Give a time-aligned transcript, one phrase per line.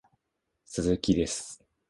[0.97, 1.63] 鈴木です